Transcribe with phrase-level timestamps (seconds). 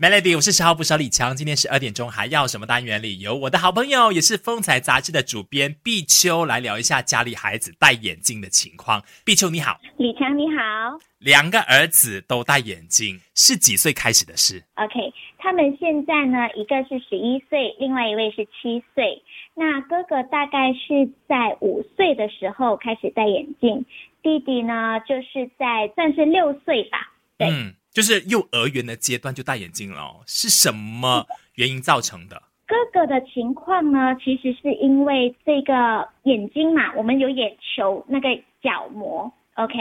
[0.00, 1.36] Melody，我是十号不少李强。
[1.36, 9.02] 今天十二点钟还要什么单元里由我的好朋友，也是风采杂志的主编碧秋来聊一下家里孩子戴眼镜的情况。
[9.26, 10.98] 碧秋你好，李强你好。
[11.18, 19.22] 两个儿子都戴眼镜，是几岁开始的事？OK，他们现在呢，一个是十一岁，另外一位是七岁。
[19.52, 23.84] 那哥哥大概是在五岁的时候开始戴眼镜，
[24.22, 27.12] 弟弟呢就是在算是六岁吧。
[27.36, 27.74] 嗯。
[27.92, 31.26] 就是幼儿园的阶段就戴眼镜了，是什么
[31.56, 32.40] 原因造成的？
[32.66, 38.28] 哥哥的情况呢，其实是因为这个眼睛嘛，我们有眼球那个
[38.62, 39.76] 角膜，OK。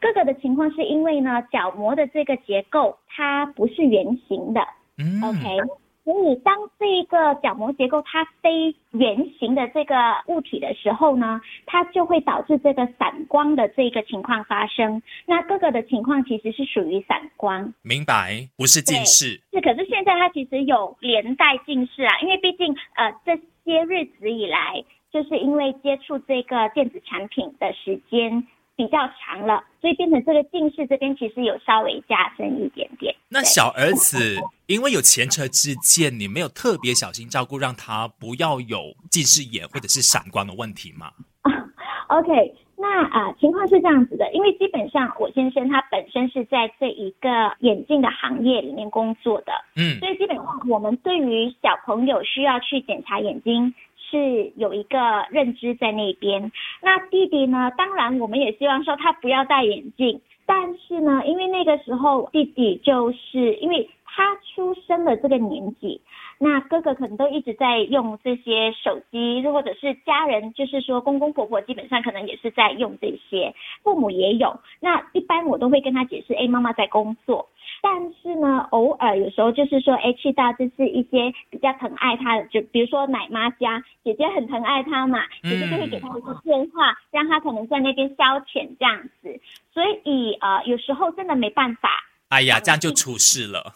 [0.00, 4.62] 哥哥的情况是因为呢，角膜的这个结构它不是圆形的
[4.96, 5.58] 嗯，OK。
[6.04, 9.94] 所以，当这一个角膜结构它非圆形的这个
[10.26, 15.00] 物体的时候呢，它就会导致这个散光的这个情况发生。
[15.26, 18.48] 那哥哥的情况其实是属于散光，明白？
[18.56, 19.40] 不是近视。
[19.52, 28.44] 是，可是现在他其实有连带近视啊，因为毕竟呃这些日子以来，就是因为接触这个电子产品的时间。
[28.74, 33.14] 比较长了，所以变成这个近视这边其实有稍微加深一点点。
[33.28, 41.12] 那小儿子因为有前车之鉴，你没有特别小心照顾，让他不要有近视眼或者是闪光的问题吗？
[42.08, 53.74] OK，那啊情况是这样子的，因为基本上我先生他本身是在这一个眼镜的行业里面工作的，嗯，所以基本上我们对于小朋友需要去检查眼睛。
[54.12, 57.72] 是有一个认知在那边，那弟弟呢？
[57.78, 66.02] 当然，我们也希望说他不要戴眼镜，但是呢，因为那个时候弟弟就是因为他出生的这个年纪，
[66.36, 74.60] 那哥哥可能都一直在用这些手机，或者是家人，就是说公公婆婆基本上可能也是在用这些，父母也有。
[74.80, 77.48] 那一般我都会跟他解释，哎，妈妈在工作。
[77.80, 89.40] 但是呢，偶尔有时候就是说，哎，去到就是一些比较疼爱他的，就比如说奶妈家，姐姐很疼爱他嘛，姐姐就会给他一个电话，让他可能在那边消遣这样子。
[89.72, 91.88] 所以呃，有时候真的没办法。
[92.28, 93.72] 哎呀，这样就出事了。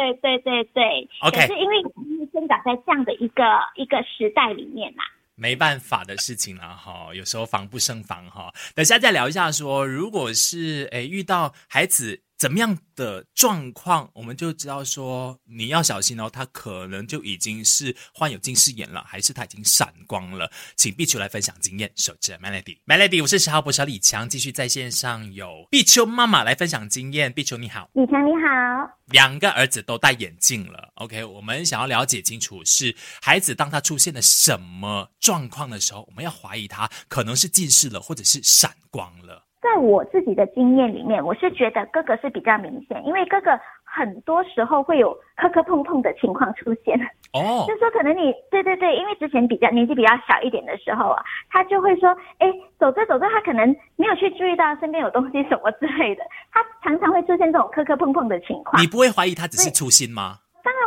[0.00, 1.08] 对对对对对。
[1.20, 1.46] OK。
[1.46, 1.82] 可是因为
[2.32, 3.42] 生长在这样的一个
[3.76, 5.02] 一个时代里面呐，
[5.34, 7.14] 没办法的事情了哈。
[7.14, 8.50] 有时候防不胜防哈。
[8.74, 12.22] 等下再聊一下，说如果是诶遇到孩子。
[12.40, 20.50] 怎么样的状况，我们就知道说你要小心哦，他可能就已经是患有近视眼了，还是他已经闪光了？
[20.74, 21.92] 请碧秋来分享经验。
[21.96, 27.30] 守着 Melody，Melody，我是十号博小李强，继续在线上有碧秋妈妈来分享经验。
[27.30, 30.92] 碧秋你好，李强你好，两个儿子都戴眼镜了。
[30.94, 39.49] OK，我们想要了解清楚是孩子当他出现了什么状况的时候，我们要怀疑他可能是近视了，或者是闪光了。
[39.60, 43.50] 在我自己的经验里面，我是觉得哥哥是比较明显，因为哥哥
[43.84, 46.98] 很多时候会有磕磕碰碰的情况出现。
[47.32, 58.82] 哦， 就说可能你对对对，因为之前比较年纪比较小一点的时候啊，他就会说，哎，走着走着，他可能没有去注意到身边有东西什么之类的，他常常会出现这种磕磕碰碰的情况。
[58.82, 60.38] 你不会怀疑他只是粗心吗？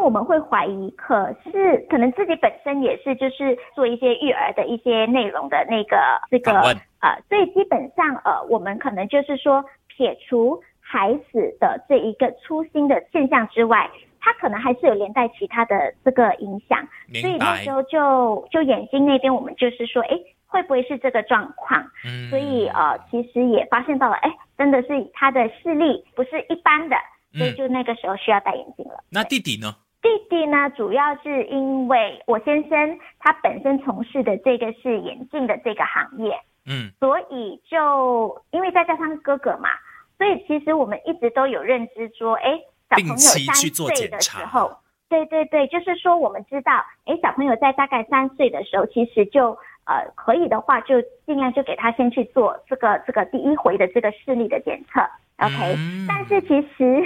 [0.00, 5.96] 我们会怀疑，可是可能自己本身也是就是做一些育儿的一些内容的那个
[6.30, 6.52] 这个
[7.00, 13.90] 呃，所以基本上呃，我们可能就是说撇除孩子的这一个粗心的现象之外，
[14.20, 16.86] 他可能还是有连带其他的这个影响。
[17.20, 21.80] 所以那时候就就眼睛那边，我们就是说，哎，会不会是这个状况？
[22.04, 26.96] 嗯，所以呃，其实也发现到了，哎，真的是他的视力不是一般的。
[27.32, 29.04] 所以就那个时候需要戴眼镜了。
[29.08, 29.72] 那弟弟呢？
[30.02, 39.68] 弟弟呢，主要是因为我先生他本身从事的这个是眼镜的这个行业，嗯，所以就因为再加上哥哥嘛，
[40.16, 42.58] 所以其实我们一直都有认知说，哎，
[42.88, 44.74] 小朋友三岁的时候，
[45.08, 46.72] 对对对，就是说我们知道，
[47.04, 49.50] 哎，小朋友在大概三岁的时候，其实就
[49.84, 55.00] 呃可以的话，就尽量就给他先去做这个这个第一回的这个视力的检测。
[55.38, 55.74] OK，
[56.06, 57.02] 但是其实，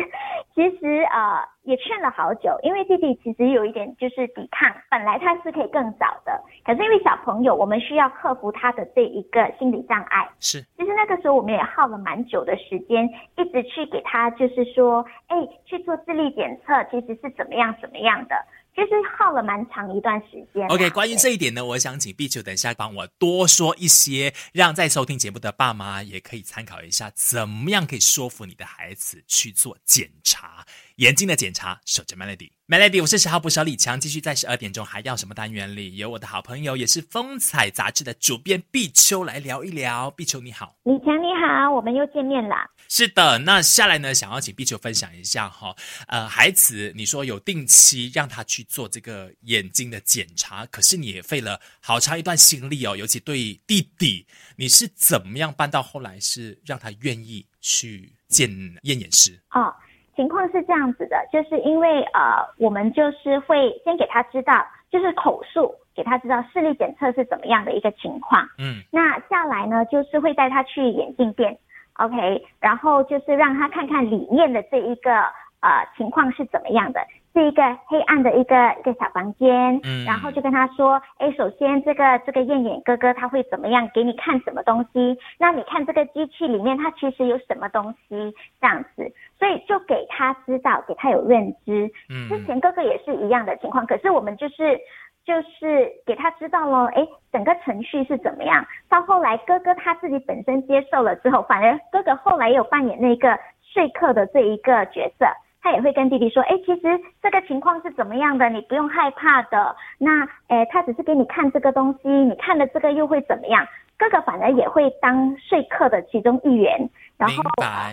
[0.55, 10.29] 其实呃也劝了好久，因为弟弟其实有一点就是抵抗，本来他是可以更早的，可是因为小朋友，我们需要克服他的这一个心理障碍。
[10.39, 18.37] 是，其实那个时候我们也耗了蛮久的时间，一直去给他就是说，哎，去做智力检测，其实是怎么样怎么样的。
[18.75, 20.67] 其实耗了蛮长一段时间。
[20.69, 30.67] OK，关于这一点呢，我想请碧秋等一下帮我多说一些，让在收听节目的爸妈也可以参考一下，怎么样可以说服你的孩子去做检查
[30.97, 40.09] 眼睛的检查，守着 Melody，Melody，我是十号捕手李强，继续在十二点钟还要什么单元里，有我的好朋友，也是风采杂志的主编毕秋来聊一聊。
[40.13, 42.71] 毕秋你好，李强你好，我们又见面啦。
[42.89, 45.75] 是的，那下来呢，想要请毕秋分享一下哈，
[46.07, 54.25] 呃，孩子，你说有定期让他去做这个眼睛的检查，可是你也费了好长一段心力哦，尤其对弟弟，
[54.55, 58.49] 你是怎么样办到后来是让他愿意去见
[58.83, 59.43] 验眼师？
[59.51, 59.75] 哦。
[60.17, 68.43] 情况是这样子的，就是因为呃，我们就是会先给他知道，就是口述给他知道视力检测是怎么样的一个情况。
[68.59, 71.59] 嗯，那下来呢，就是会带他去眼镜店
[71.95, 75.13] ，OK，然后就是让他看看里面的这一个
[75.61, 77.01] 呃情况是怎么样的。
[77.35, 85.19] 是一个黑暗的一个一个小房间，嗯，然后就跟他说，哎，首先这个这个燕眼哥哥他会怎么样给你看什么东西？
[85.37, 91.91] 那你看这个机器里面它其实有什么东西这样子，所以就给他知道，给他有认知。
[92.09, 94.79] 嗯，之前哥哥也是一样的情况，可是我们就是
[95.25, 98.65] 就是给他知道了，哎，整个程序是怎么样？
[98.89, 105.27] 到后来哥哥他自己本身接受了之后，反而哥哥后来也有扮演那个说客的这一个角色。
[105.65, 106.83] 他也会跟弟弟说，哎，其实
[107.23, 109.75] 这个情况是怎么样的，你不用害怕的。
[109.97, 113.67] 那，哎，他只是给你看这个东西，你看了这个又会怎么样？
[113.97, 117.43] 哥哥反而也会当说客的其中一员，然后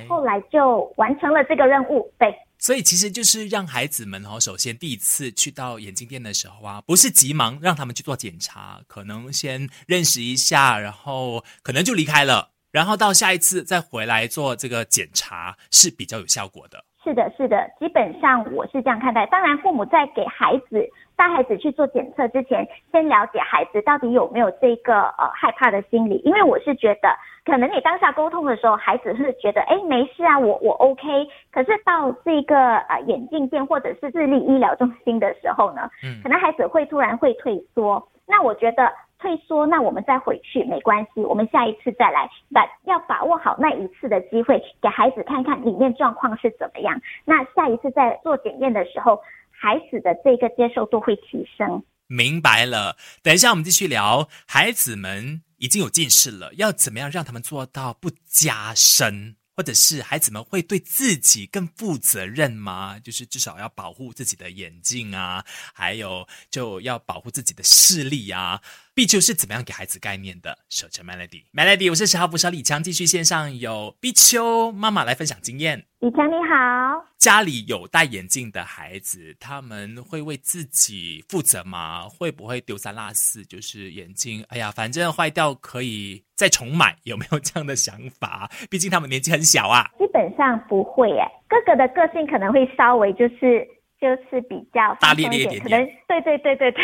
[0.10, 2.12] 后来就完成了这个任务。
[2.20, 16.84] 对，所以其实就是让孩子们哦，首先第一次去到眼镜店的时候啊，不是急忙让他们去做检查，可能先认识一下，然后可能就离开了，然后到下一次再回来做这个检查是比较有效果的。
[17.04, 19.26] 是的，是的，基本上我是这样看待。
[19.26, 26.22] 当然，父母在给孩子带孩子去做检测之前，先了解孩子到底有没有这个呃害怕的心理。
[26.26, 27.10] 因为我是觉得，
[27.46, 31.28] 可能你当下沟通的时候，孩子是觉得，哎，没事啊，我我 OK。
[31.52, 38.08] 可是到这个呃眼镜店或者是智力医疗中心的时候呢，嗯，可能孩子会突然会退缩。
[38.28, 38.92] 那我觉得。
[39.22, 47.00] 退缩，那我们再回去没关系，我们下一次再来，把要把握好那一次的机会，给孩子看看里面状况是怎么样。
[47.24, 49.22] 那下一次在做检验的时候，
[49.62, 51.84] 孩子的这个接受度会提升。
[52.08, 54.28] 明白了，等一下我们继续聊。
[54.48, 59.36] 孩子们已经有近视了，要怎么样让他们做到不加深？
[59.56, 62.98] 或者是孩子们会对自己更负责任吗？
[62.98, 68.62] 就是至少要保护自己的眼睛啊，还有就要保护自己的视力啊。
[68.96, 70.58] 碧秋是怎么样给孩子概念的？
[70.70, 75.86] 守着 Melody，Melody，我是十号捕手李强，继续线上有碧秋妈妈来分享经验。
[76.00, 82.10] 李强你好，家里有戴眼镜的孩子，他们会为自己负责吗？
[82.10, 83.46] 会不会丢三落四？
[83.46, 88.50] 就是眼镜，哎呀，反正坏掉可以再重买，有没有这样的想法？
[88.72, 89.88] 毕竟他们年纪很小啊。
[90.00, 93.68] 基本上不会诶，哥哥的个性可能会稍微就是
[94.00, 96.82] 就是比较大咧咧一点，可能对对对对对。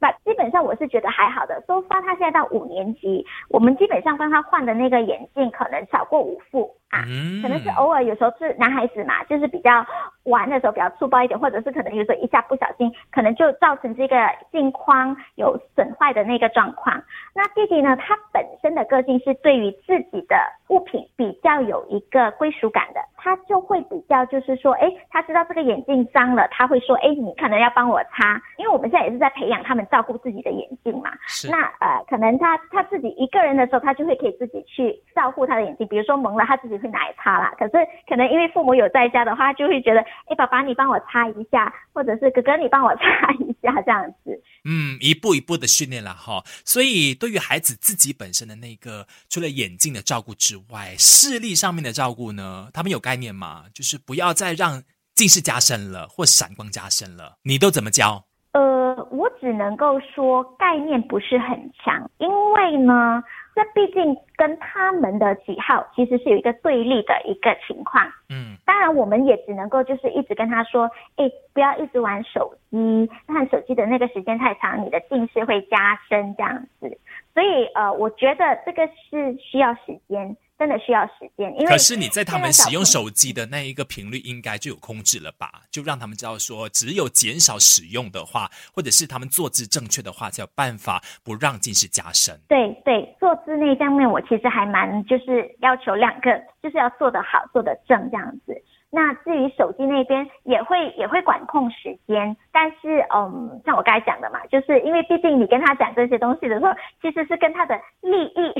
[0.00, 1.62] 那基本上我是觉得还好的。
[1.68, 7.04] 都发他现在到五年级，我们基本上帮他换的那个眼镜可能少过五副啊，
[7.42, 9.84] 可能是偶尔有时候是男孩子嘛，就是比较
[10.24, 14.16] 玩的时候比较粗暴一点，或者是可能有时候一下不小心，可能就造成这个
[14.50, 17.02] 镜框有损坏的那个状况。
[17.34, 20.36] 那弟弟呢，他本身的个性是对于自己的
[20.68, 29.86] 物品比较有一个归属感的，他就会比较就是说，哎，他知道这个眼镜脏了，他会说，哎，你可能要帮我擦，因为我们现在也是在培养他们。
[29.90, 31.10] 照顾自己的眼镜嘛，
[31.50, 37.52] 那呃，可能他他自己一个人的时候，他就会可以自己去照顾他的眼睛，比如说蒙了，他自己会拿来擦啦。
[37.58, 37.72] 可是
[38.08, 44.40] 可能因为父母有在家的话，就会觉得，哎，爸爸你帮我擦一下，或者是哥哥你帮我擦一下这样子。
[44.64, 46.40] 嗯，一步一步的训练了哈。
[46.64, 53.64] 所以对于孩子自己本身的那个，除了眼镜的照顾之外，视力上面的照顾呢，他们有概念吗？
[53.74, 54.80] 就是不要再让
[55.14, 58.22] 近视加深了，或闪光加深了，你都怎么教？
[58.52, 63.22] 呃我只能够说概念不是很强，因为呢，
[63.56, 68.06] 那毕竟跟他们的喜好其实是有一个对立的一个情况。
[68.28, 76.98] 嗯，当然我们也只能够就是一直跟他说，哎，不要一直玩手机，看手机的那个时间太长，你的近视会加深这样子。
[77.34, 80.36] 所以呃，我觉得这个是需要时间。
[80.60, 85.62] 真的需要时间，因为可是你在他们使用手机的那一个频率应该就有控制了吧？
[85.70, 92.38] 就让他们知道说，只有减少使用的话，或者是他们坐姿正确的话，才有办法不让近视加深。
[92.46, 96.30] 对对，坐姿那方面我其实还蛮就是要求两个，
[96.62, 98.52] 就是要做得好，做得正这样子。
[98.92, 108.52] 那至于手机那边也会也会管控时间，但是嗯，像我刚才讲的嘛，就是因为毕竟你跟他讲这些东西的时候，其实是跟他的利益。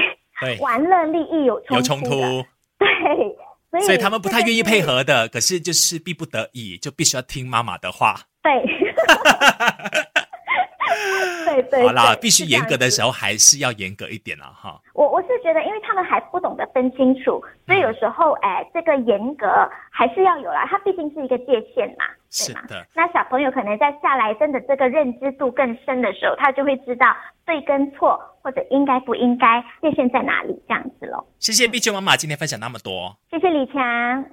[0.60, 2.10] 玩乐利益有冲突，
[2.78, 8.20] 对，所以他们不太愿意配合的，可是就是逼不得已，就必须要听妈妈的话。
[8.42, 8.50] 对。
[11.46, 14.80] 对对，好啦，必须严格的时候还是要严格一点了哈。
[14.94, 19.46] 我我是觉得，因为他们还不懂得分清楚，所以有时候哎，这个严格
[19.90, 20.66] 还是要有啦。
[20.68, 22.86] 它毕竟是一个界限嘛，是的。
[22.94, 27.16] 那小朋友可能在下来真的这个认知度更深的时候，他就会知道
[27.46, 31.24] 对跟错，或者应该不应该，界限在哪里这样子喽。
[31.38, 34.30] 谢谢碧秋妈妈今天分享那么多，谢谢李强。